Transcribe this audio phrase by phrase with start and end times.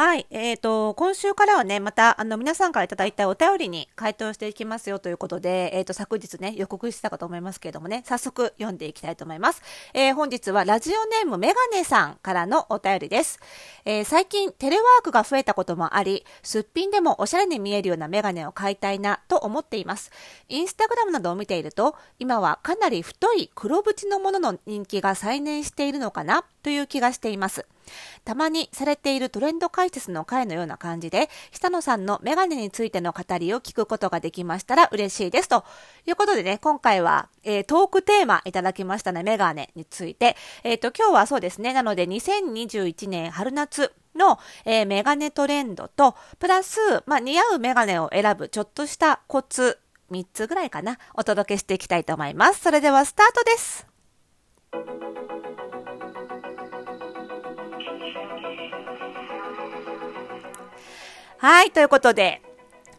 [0.00, 0.26] はい。
[0.30, 9.60] えっ、ー、と、今週からはね、また、あの、皆さんからいただいたお便りに回答していきますよということで、えっ、ー、と、昨日ね、予告してたかと思いますけれどもね、早速読んでいきたいと思います。
[9.92, 13.40] えー、本日はラジオネームメガネさんからのお便りです。
[13.84, 20.10] え最近、テレワークが増えたこともあり、すっぴんでもおしゃれに見えるようなメガネを買いたいなと思っています。
[20.48, 27.66] インスタグラムなどを見ていると、今はかなり太い黒縁のものの人気が再燃しているのかなという気がしています。
[28.24, 35.48] たまにされているトレンド解説の回のような感じで、久野さんのメガネについての語りを聞くことができましたら嬉しいです。
[35.48, 35.64] と
[36.06, 40.36] いうことでね、今回は、えー、トークテーマいただきましたね、メガネについて。
[40.64, 49.78] えっ、ー、と、今日はそうですね、なので2021年春夏、の、えー、メガネトレンドと、プラス、まあ、似合うメガネを選ぶちょっとしたコツ、
[50.10, 52.60] 3つぐらいかな、お届けしていきたいと思います。
[52.60, 53.86] それではスタートです。
[61.42, 62.42] はい、ということで、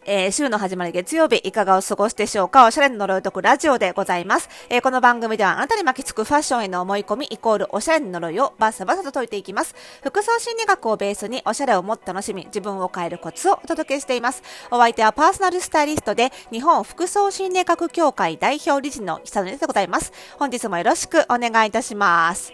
[0.03, 2.65] えー、週の始まり月曜日、いかがお過ごしでしょうか？
[2.65, 4.49] おしゃれの呪いとくラジオでございます。
[4.69, 9.75] えー、この番組ではあなたに巻きつくファッションへの思い込みイコールおしゃれの呪いをバサバサと解いていきます。
[10.03, 14.41] 服装心理学をベースにおしゃれをもっと楽しみ、自分を変えるコツをお届けしています。
[14.71, 20.13] お相手はパーソナルスタイリストで日本服装心理学協会代表理事の久野でございます。
[20.39, 22.51] 本日もよろしくお願いいたします。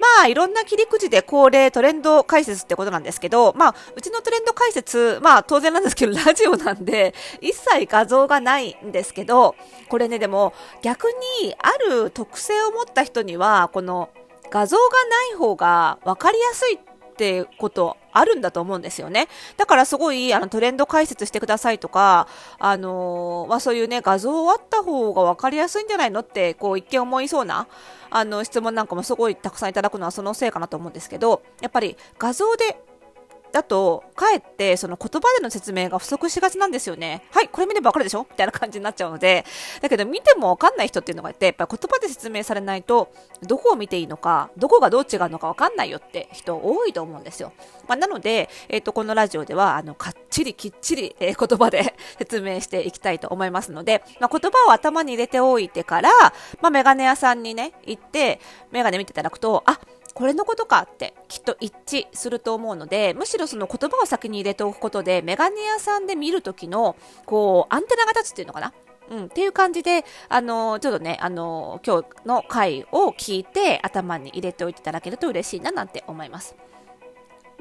[0.00, 9.54] まあ、いろんな切り口で恒例トレンド解説ってことなんですけど、まあ、うちのトレンド解説、まあ、当然なんですけど、ラジオなんで、 一切画像がないんですけど、
[9.90, 11.08] これね、でも、逆
[11.42, 14.08] に、ある特性を持った人には、この、
[14.50, 16.78] 画像がない方が分かりやすいっ
[17.20, 19.28] ってことあるんだと思うんですよね。
[19.58, 22.26] だからすごいあのトレンド解説してくださいとか、
[22.58, 27.68] あのー、まあ、そういうね、画像あった方が分かりやすいんじゃないのって、こう一見思いそうな、
[28.08, 32.80] あの質問なんかもすごいたくさんいただくのはそのせいかなと思うんですけど、やっぱり画像で
[33.52, 37.22] だと、かえってその言葉での説明が不足しがちなんですよね。
[37.30, 38.26] はい、これ見ればわかるでしょ？
[38.30, 39.44] みたいな感じになっちゃうので、
[39.80, 47.52] だけど見てもわかんない人っていうのがいて、やっぱ言葉で説明されないと、どこを見ていいのか、どこがどう違うのかわかんないよって人多いと思うんですよ。
[47.88, 56.10] まあ、なので、えっ、ー、と、このラジオでは、あの、かっちりきっちり、えー、言葉で 説明していきたいと思いますので、まあ、言葉を頭に入れておいてから、
[56.60, 59.80] まあ、メガネ屋さんにね、行って、メガネ見ていただくと、あ、
[60.14, 68.72] これのことかってきっと一致すると思うので、むしろその言葉を先に入れておくことで、メガネ屋さんで見るときの、こう、アンテナが立つっていうのかな？
[69.10, 76.54] うん、っていう感じで、あのちょっとね、あの今日の回を聞いて頭に入れておいていただけると嬉しいななんて思います。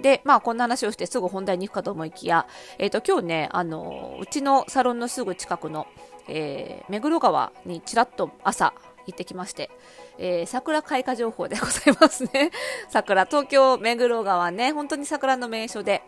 [0.01, 5.87] で、まあ、こんな話をしてすぐ本題に行くかと思いきや、えっ、ー、と、今日ね、あのうちのサロンのすぐ近くの、
[6.27, 8.73] えー、目黒川にちらっと朝
[9.11, 9.69] 行ってきまして、
[10.17, 12.51] えー、桜開花情報でございますね。
[12.89, 16.03] 桜、東京目黒川ね、本当に桜の名所で、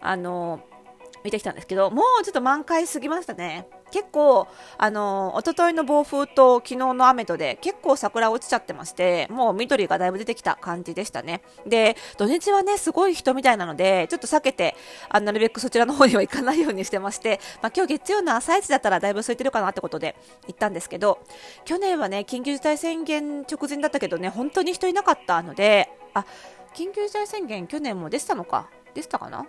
[0.00, 0.60] あの
[1.22, 3.68] 見てきたんですけど、もうちょっと満開すぎましたね。
[3.90, 11.42] 結構、あの、一昨日の暴風と昨日の雨とで結構桜落ちちゃってまして、もう緑がだいぶ出てきた感じでしたね。
[11.66, 14.76] で、土日はね、すごい人みたいなので、ちょっと避けて、
[15.08, 21.18] あなるべくそちらの方には行かないようにしてまして、まあ今日月曜の朝一だったらだいぶ空いてるかなってことで行ったんですけど、
[21.64, 26.24] 去年はね、緊急事態宣言直前だったけどね、本当に人いなかったので、あ、
[26.74, 29.46] 緊急事態宣言去年も出てたのかでしたかな？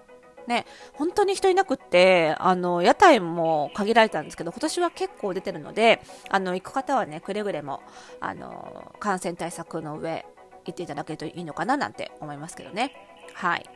[0.47, 7.81] ね、本当に人いなくって、あの、屋台も限られたんですけど、今年は結構出てるので、あの、行く方はね、くれぐれも、
[8.19, 10.25] あの、感染対策の上、
[10.65, 12.93] 行っていただけるといいのかななんて思いますけどね。
[13.33, 13.69] はい。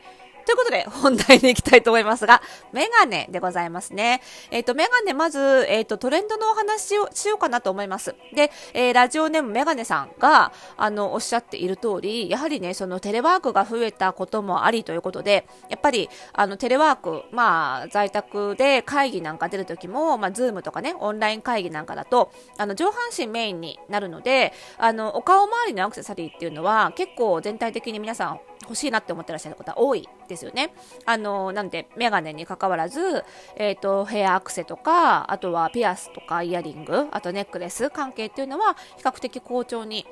[0.46, 2.40] ということで、本題に行きたいと思いますが、
[2.72, 4.22] メガネでございますね。
[4.52, 8.14] えっ、ー、と、メガネ、まず、えっ、ー、と、トレンドのお話をしようかなと思います。
[8.32, 30.72] で、えー、ラジオネームメガネさんが、あの、おっしゃっている通り、やはりね、そのテレワークが増えたこともありということで、やっぱり、あの、テレワーク、まあ、在宅で会議なんか出るときも、まあ、 Zoom とかね、オンライン会議なんかだと、あの、上半身メインになるので、あの、お顔周りのアクセサリーっていうのは、結構全体的に皆さん欲しいなって思ってらっしゃる方多いですよね。
[31.04, 33.24] あの、なんで、メガネに関わらず、
[33.56, 40.06] えっ、ー、と、ヘアアクセとか、あとはピアスとかイヤリング、あとネックレス関係っていうのは、比較的好調に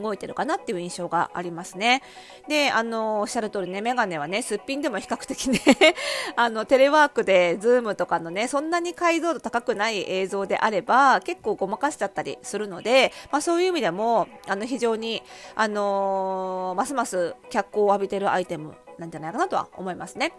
[0.00, 2.02] 動いてるかなっていう印象がありますね。
[2.48, 5.60] で、あの、おっしゃる通りね、メガネはね、すっぴんでも比較的ね
[6.36, 15.22] あの、テレワークで、 Zoom とかのね、そんなに解像度高くない映像であれば、結構ごまかしちゃったりするので、まあそういう意味でも、あの、非常に、
[15.54, 20.32] あのー、ますます脚光を浴びてるアイテムなんじゃないかなとは思いますね。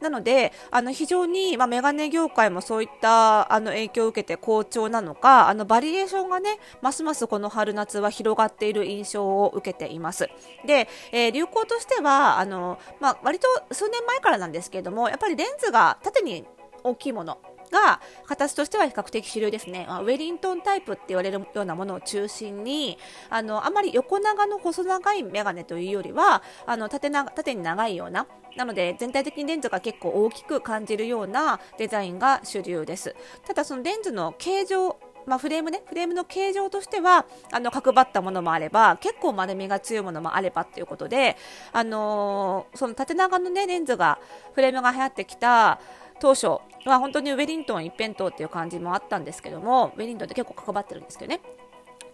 [0.00, 10.28] なので、あの非常に、まあ、メガネ業界もそういったあの影響を受けて好調なのか、あのバリエーションがね、ますますこの春夏は広がっている印象を受けています。
[10.66, 16.44] で、えー、流行としては、あの、まあ、割と数年前からなんですけれども、やっぱりレンズが縦に
[16.82, 17.38] 大きいもの、
[17.70, 28.26] が形としては比較的主流ですね、ウェリントンタイプって言われるようなものを中心にあのあまり横長の細長いメガネというよりはあの縦な縦に長いような
[28.56, 33.14] なので全体的にレンズが結構大きく感じるようなデザインが主流です。
[33.46, 41.36] ただそのレンズの形状まあ、フレームね、フレームの形状としては、あの、角張ったものもあれば、結構丸みが強いものもあればっていうことで、
[41.72, 44.18] あのー、その縦長のね、レンズが、
[44.54, 45.78] フレームが流行ってきた、
[46.20, 46.60] 当初は
[46.98, 51.40] 本当にウェリントン一辺倒っていう感じもあったんですけども、ウェリントンって結構かばってるんですけどね。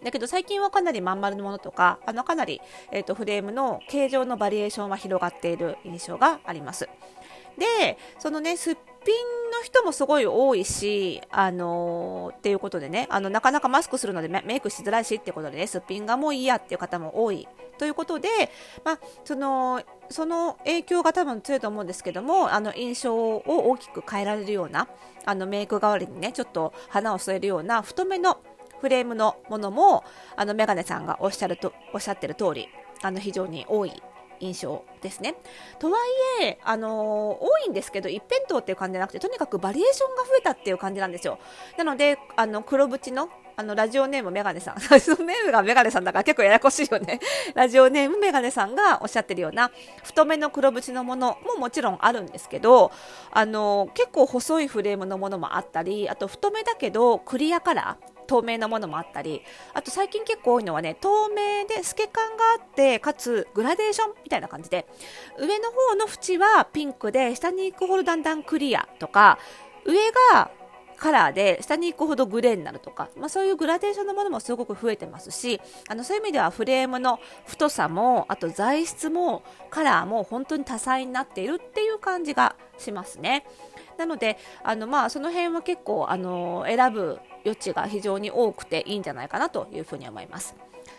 [0.03, 2.61] だけど最近はかなりまん丸のものとか、あのかなり、
[2.93, 6.88] えーと、フレームの形状のバリエーションは広がっている印象があります。
[7.58, 8.76] で、そのね、すっ
[9.06, 9.14] ぴん
[9.53, 17.47] の人もすごい多いし、あのー、っていうことでね、あの、なかなかマスクするのでメイクしづらいしってことでね、すっぴんがもういいやっていう方も多い。
[17.79, 18.29] ということで、
[18.85, 24.88] まあ、その、その影響が多分強いと思うんですけども、あの、印象を大きく変えられるような、
[25.25, 28.38] あの、メイク代わりにね、ちょっと花を添えるような太めの
[28.81, 30.05] フレームのものも、
[30.37, 32.69] あの、メガネさんがおっしゃると、おっしゃってる通り、
[33.02, 34.02] あの、非常に多い。
[34.41, 35.35] 印象ですね。
[35.79, 35.99] とは
[36.41, 36.93] いえ、あのー、
[37.41, 41.38] 多いんですけど、一辺倒っていう感じじゃなくて、とにかくバリエーションが増えたっていう感じなんですよ。
[41.77, 44.77] なので、あの、黒縁の、あの、ラジオネームメガネさん。
[44.91, 47.21] ラジオネームがメガネさんだから結構ややこしいよね。
[47.55, 49.71] ラジオネームメガネさんがおっしゃってるような、
[50.05, 52.93] 太めの黒縁のものももちろんあるんですけど、
[53.31, 58.15] あの、結構細いフレームのものもあったり、あと太めだけどクリアカラー。
[58.26, 59.43] 透明なものもあったり
[59.75, 64.87] あと最近結構多いのはね透明で透け感があってかつグラデーションみたいな感じで
[65.38, 69.38] 上の方の縁はピンクで下に行くほどだんだんクリアとか
[69.84, 69.94] 上
[70.32, 70.50] が
[70.96, 83.46] カラーで下に行くほどグレーになるとか、まあ、そういうグラデーションのものもすごく増えてますしあのそういう意味ではフレームの太さもあと材質もカラーも本当に多彩になっているっていう感じがしますね。
[83.99, 90.54] なのであの、まあ、その辺は結構あの選ぶ余地が非常に多くていいんじゃないかなというふうに思います。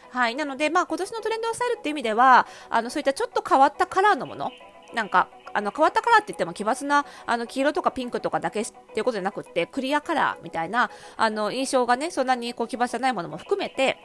[0.09, 4.51] はい、なので、まあ、今年のトレンドスタイルっていう意味ではあのそういったちょっと変わったカラーのもの
[4.93, 13.97] なんかあの変わったカラーって言っても奇抜なあの黄色とかピンクとかだけっていうことじゃなくてクリアカラーみたいなあの印象がねそんなにこう奇抜じゃないものも含めて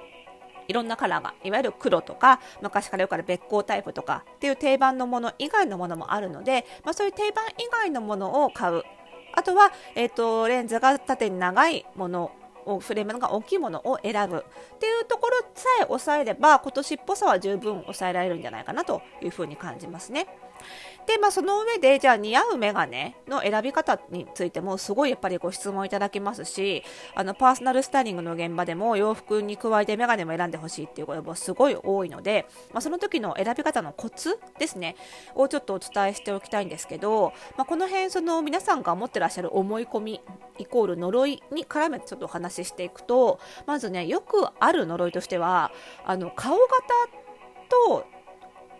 [0.68, 8.82] いろんなカラーがいわゆる黒とか昔からよくある別光タイプとかっていう定番のもの以外のものもあるので、まあ、そういう定番以外のものを買う
[9.32, 12.32] あとは、えーと、レンズが縦に長いもの
[12.66, 14.44] をフレームが大きいものを選ぶ
[14.74, 20.26] っていうところさえ抑えれば今年っぽさは十分抑えられるんじゃないかなというふうに感じますね。
[21.06, 26.84] で、まあ、その上で、じゃあ似合うメガネの選び方についても、すごいやっぱりご質問いただきますし、
[27.14, 34.96] あの、パーソナルスタイリングの現場でも、洋服に加えてメガネも選んでほしいっていう声もすごい多いので、まあ、その時の選び方のコツですね、
[35.34, 40.20] をちょっとお伝えしておきたいんですけど、まあ、この辺、その皆さんが持ってらっしゃる思い込み、
[40.58, 45.72] イコール呪いに絡めてちょっとお話ししていくと、まずね、よくある呪いとしては、
[46.04, 47.22] あの、顔型
[47.68, 48.04] と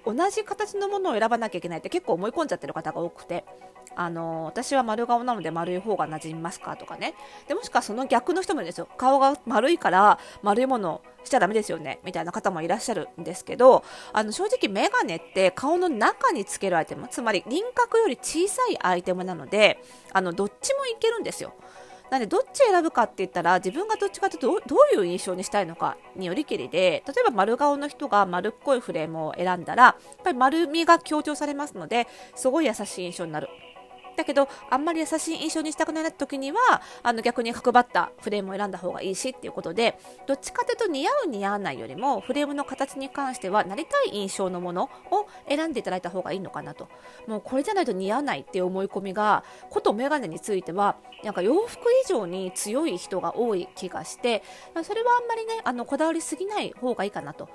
[0.05, 3.45] 同じ形のものを選ばなきゃいけないって結構思い込んじゃってる方が多くて、
[3.95, 7.15] あの私は丸顔なので丸い方が馴染みますかとかね。
[7.47, 8.89] でもしくはその逆の人もいるんですよ。
[8.97, 12.01] 顔が丸いから丸いものしちゃダメですよね。
[12.05, 19.83] みたいな方もいらっしゃるんですけど、あの正直メガネって顔の中につけるアイテム、つまり輪郭より小さいアイテムなので、
[20.13, 21.55] あのどっちもいけるんですよ。
[22.13, 33.49] なんでどっち選ぶかって言ったら自分がどっちかというとどういう印象にしたいのかによりきりで例えば丸顔の人が丸っこいフレームを選んだらやっぱり丸みが強調されますのですごい優しい印象になる。
[34.17, 46.89] だけどあんまり優しい印象にしたくない時にはあの逆に角張ったフレームを選んだ方がいいしっていうことでどっちかというと似合う似合わないよりもフレームの形に関してはなりたい印象のものを選んでいただいた方がいいのかなと。
[47.27, 54.43] もうこれじゃないと似合わないっていう思い込みがことメガネについてはなんか洋服以上に強い人が多い気がして
[54.83, 57.49] それはあんまりねあのこだわりすぎない方がいいかなと。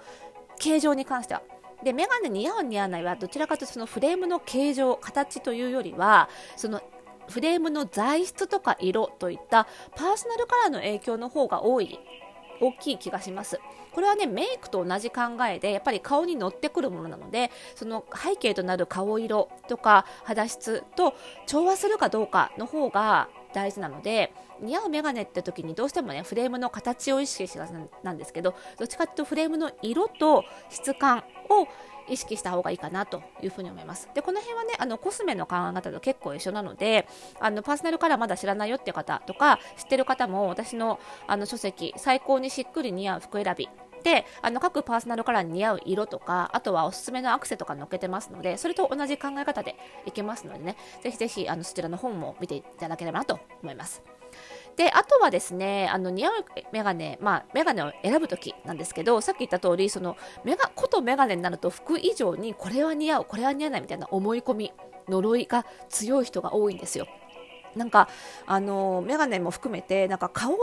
[0.60, 1.42] 形状に関しては。
[1.84, 6.82] でメガネ似合う似合わないはどちらかというとそのフレームの形状形というよりはその
[7.30, 12.00] フレームの材質とか色といったパーソナルカラーの影響の方が多い
[12.60, 13.60] 大きい気がします。
[13.94, 21.16] これはねメイクと同じ考えでやっぱり顔に乗ってくるものなのでその背景となる顔色とか肌質と
[21.48, 23.28] 調和するかどうかの方が
[23.58, 27.72] 大事なので似合うメガネって時にどうしてもねフレームの形を意識しがち
[28.04, 31.68] なんですけどどっちかっていうとフレームの色と質感を
[32.08, 34.08] 意識した方がいいかなというふうに思います。
[34.14, 37.06] で、この辺はね、あの、コスメの考え方と結構一緒なので、
[37.42, 43.68] あの、パーソナルカラーまだ知らないよって方とか、知ってる方も、私の、あの、書籍、最高にしっくり似合う服選び
[44.08, 50.78] であの各パーソナルカラーに似合う色とかあとはおすすめのアクセとか載っけてますのでそれと同じ考え方でいけますのでね。
[51.04, 54.02] ぜひぜひあのそちらの本も見ていただければなと思います。
[54.78, 64.72] であとはですねあの似合うメガネまあメガネを選ぶ時なんですけどさっき言った通りそのメガことメガネになると服以上にこれは似合うこれは似合わないみたいな思い込み
[65.10, 67.08] 呪いが強い人が多いんですよ。
[67.76, 68.08] なんか
[68.46, 70.58] あのメガネも含めてなんか顔周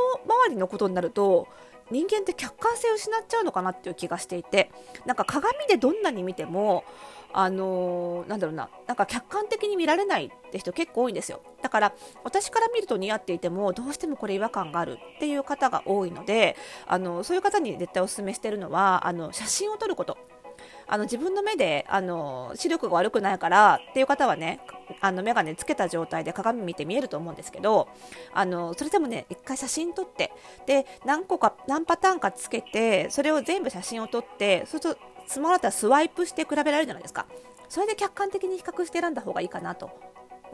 [0.48, 1.48] りのことになると
[1.90, 4.70] 人間って客観性を失っちゃうのかなっていう気がしていて
[5.06, 6.84] なんか鏡でどんなに見ても
[7.32, 11.42] あのー、なんだろうななんか客観的に見られないって人結構多いんですよ。
[11.62, 20.16] だから私から見ると似合っていてもどうしてもこれ違和感があるっていう方が多いのであのそういう方に絶対お勧めしてるのはあの写真を撮ること。
[20.86, 24.60] あの自分の目であの視力が悪くないからっていう方はね
[25.00, 27.88] あの眼鏡つけた状態で鏡見て見えると思うんですけど
[28.32, 30.32] あのそれでもね一回写真撮って
[30.66, 37.26] で何個か何パターンかつけてそれを全部写真を撮ってそうするとスマホだったらスワイプして比べられるじゃないですか。
[37.68, 39.90] それで客観的に比較して選んだ方がいいかなと。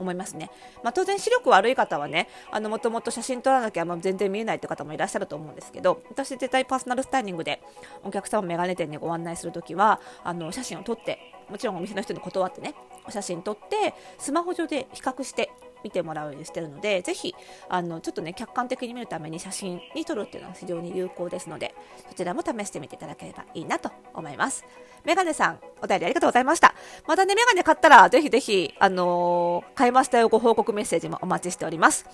[0.02, 0.50] 思いますね。
[0.83, 7.62] まあ、当然視力悪い方はね、あの、もともと写真撮らなきゃ、ま、全然見えないって方もいらっしゃると思うんですけど、私絶対パーソナルスタイリングで
[8.04, 12.75] お客さんをメガネ店にご案内するときは、あの、写真を撮って、もちろんお店の人に断ってね、
[13.07, 15.50] お写真撮って、スマホ上で比較して
[15.83, 17.35] 見てもらうようにしてるので、ぜひ、
[17.69, 21.75] あの、ちょっとね、客観的に見るために写真に撮るっていうのは非常に有効ですので、
[22.09, 24.64] そちらも試してみていただければいいなと思います。
[25.04, 26.75] メガネさん、お便りありがとうございました。
[27.07, 32.07] またね、メガネ買ったら、ぜひぜひ、あのー、買いましたよご報告メッセージもお待ちしております。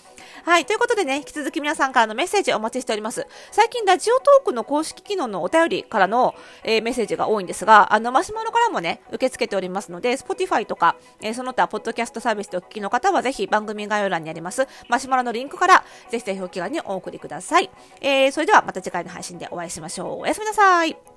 [0.45, 3.27] はい、ということでね、引き続き皆さんからのメッセージお待ちしております。
[3.51, 17.71] 最近、ラジオトークの公式機能のお便りからの、えー、メッセージが多いんですが、あの、マシュマロからもね、受け付けておりますので、Spotify とか、えー、その他、ポッドキャストサービスでお聞きの方は、ぜひ番組概要欄にあります、マシュマロのリンクから、ぜひぜひお気軽にお送りください。
[18.01, 20.21] えー、それではまた次回の配信でお会いしましょう。
[20.21, 21.16] おやすみなさい。